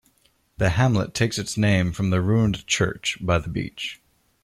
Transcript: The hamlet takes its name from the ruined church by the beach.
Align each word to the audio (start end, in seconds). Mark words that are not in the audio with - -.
The 0.57 0.69
hamlet 0.71 1.13
takes 1.13 1.37
its 1.37 1.57
name 1.57 1.91
from 1.91 2.09
the 2.09 2.21
ruined 2.23 2.65
church 2.65 3.19
by 3.21 3.37
the 3.37 3.49
beach. 3.49 4.01